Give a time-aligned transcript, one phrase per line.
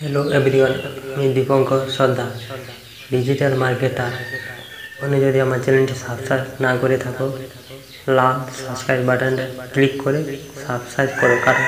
[0.00, 0.74] Hello everyone
[1.14, 2.32] আমি দীপঙ্কর সর্দার
[3.12, 4.12] digital marketer
[4.96, 7.26] ওখানে যদি আমার চ্যানেলটি সাবস্ক্রাইব না করে থাকো,
[8.16, 10.20] লাল সাবস্ক্রাইব বাটনটা ক্লিক করে
[10.66, 11.66] সাবস্ক্রাইব করো, কারণ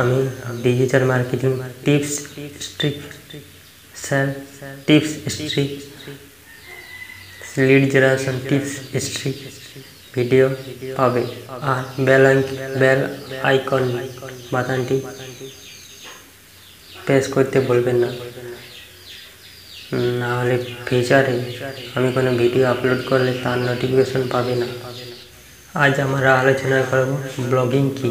[0.00, 0.16] আমি
[0.64, 1.52] digital marketing
[1.84, 2.12] tips
[2.66, 2.96] trick
[3.94, 4.26] sir
[4.86, 5.70] tips trick
[7.68, 8.72] lead generation tips
[9.06, 9.36] trick
[10.14, 10.46] video
[10.96, 11.24] পাবে
[11.70, 12.24] আর বেল
[12.80, 13.00] বেল
[13.48, 13.84] আইকন
[14.52, 14.98] বাটনটি
[17.04, 18.10] প্রেস করতে বলবেন না।
[20.20, 21.34] না হলে ফিচারে
[21.96, 24.68] আমি কোনো ভিডিও আপলোড করলে তার নোটিফিকেশন পাবে না।
[25.82, 27.10] আজ আমরা আলোচনা করব
[27.50, 28.10] ব্লগিং কি?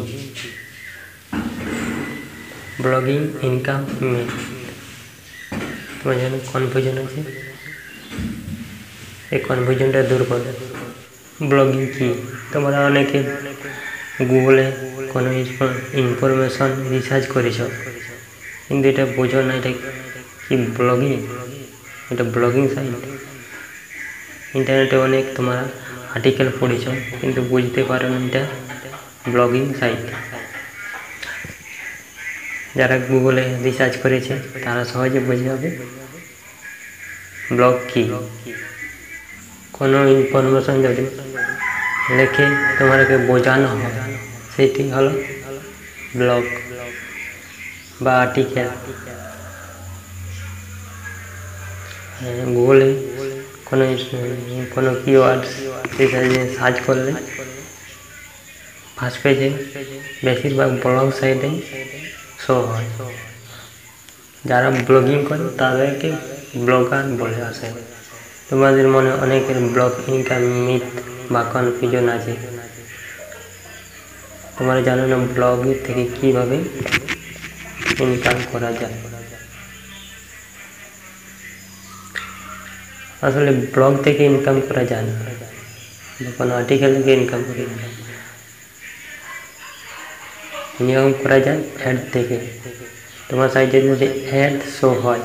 [2.82, 3.80] ব্লগিং ইনকাম
[4.12, 4.30] মেথ
[5.98, 7.20] তোমার জন্য কনফিউশন আছে?
[9.34, 10.52] এই কনফিউশনটা দূর করবে
[11.50, 12.08] ব্লগিং কি?
[12.52, 13.18] তোমরা অনেকে
[14.30, 14.64] গুগলে
[15.12, 15.30] কোনো
[16.02, 17.60] ইনফরমেশন রিসার্চ করেছ।
[18.72, 19.70] কিন্তু এটা বোঝো না, এটা
[20.44, 21.12] কি ব্লগিং
[22.12, 23.02] এটা ব্লগিং সাইট
[24.58, 25.60] ইন্টারনেটে অনেক তোমরা
[26.14, 26.84] আর্টিকেল পড়েছ,
[27.20, 28.42] কিন্তু বুঝতে পারো না এটা
[29.32, 30.04] ব্লগিং সাইট
[32.78, 35.68] যারা গুগলে রিসার্চ করেছে, তারা সহজে বুঝে যাবে
[37.56, 38.04] ব্লগ কি।
[39.76, 41.04] কোনো ইনফরমেশন যদি
[42.18, 42.46] লেখে
[42.78, 43.94] তোমাকে বোঝানো হয়,
[44.54, 45.12] সেটি হলো
[46.20, 46.44] ব্লগ
[48.00, 48.68] বা আর্টিকেল
[52.54, 52.88] গুগলে
[53.64, 53.84] কোনো
[54.74, 55.42] কোনো কিওয়ার্ড
[56.58, 57.12] সার্চ করলে
[58.96, 59.50] ফার্স্ট পেজে
[60.24, 61.50] বেশিরভাগ ব্লগ সাইটে
[62.46, 62.88] শো হয়।
[64.44, 66.08] যারা ব্লগিং করে, তাদেরকে
[66.56, 67.68] ব্লগার বলে আসে।
[68.50, 70.84] তোমাদের মনে অনেকের ব্লগ ইনকাম মিথ
[71.32, 72.34] বা কনফিউশন আছে।
[74.58, 76.58] তোমরা জানো না ব্লগের থেকে কীভাবে
[78.02, 78.96] ইনকাম করা যায়
[83.22, 85.14] আসলে ব্লগ থেকে ইনকাম করা যায় না
[86.20, 87.92] বা কোনো আর্টিকেল থেকে ইনকাম করা যায়
[90.80, 92.36] ইনকাম করা যায় অ্যাড থেকে
[93.28, 95.22] তোমার সাইডে যদি অ্যাড শো হয়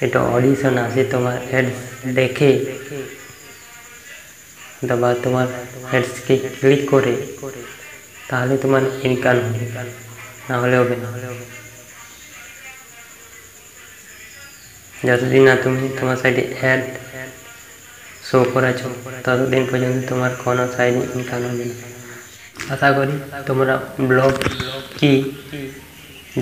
[0.00, 1.66] এটা অডিশন আসে তোমার অ্যাড
[2.14, 2.50] দেখে
[4.92, 5.46] বা তোমার
[5.90, 7.14] অ্যাডসকে ক্লিক করে
[8.28, 9.64] তাহলে তোমার ইনকাম হবে
[10.52, 11.08] না হলে হবে না।
[15.08, 16.82] যতদিন না তুমি তোমার সাইডে অ্যাড
[18.28, 18.80] শো করাছ,
[19.24, 21.76] ততদিন পর্যন্ত তোমার কোনো সাইডে ইনকাম হবে না।
[22.72, 23.14] আশা করি
[23.48, 23.74] তোমরা
[24.10, 24.32] ব্লগ
[24.98, 25.12] কি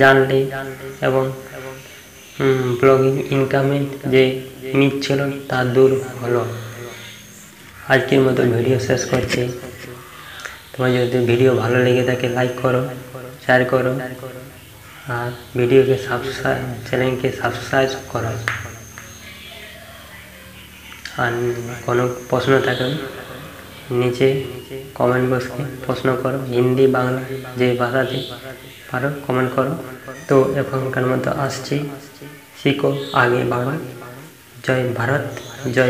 [0.01, 0.39] জানলে
[1.09, 1.25] এবং
[2.81, 3.79] ব্লগিং ইনকামে
[4.13, 4.23] যে
[4.79, 5.91] মিট ছিল তা দূর
[6.21, 6.43] হলো।
[7.93, 9.43] আজকের মতো ভিডিও শেষ করছি।
[10.73, 12.83] তোমার যদি ভিডিও ভালো লেগে থাকে লাইক করো
[13.45, 13.93] শেয়ার করো,
[15.17, 18.33] আর ভিডিওকে সাবস্ক্রাইব চ্যানেলকে সাবস্ক্রাইব করো।
[21.23, 21.33] আর
[21.87, 22.91] কোনো প্রশ্ন থাকলে
[24.01, 24.29] নিচে
[24.99, 27.23] কমেন্ট বক্সকে প্রশ্ন করো, হিন্দি, বাংলা
[27.59, 28.19] যে ভাষাতে
[28.91, 29.73] পারো কমেন্ট করো।
[30.29, 31.77] তো এখনকার মতো আসছি।
[32.61, 32.91] শিখো,
[33.23, 33.75] আগে বাড়ো।
[34.65, 35.25] জয় ভারত,
[35.75, 35.79] জয়